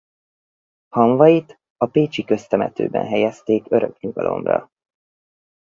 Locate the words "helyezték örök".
3.07-3.99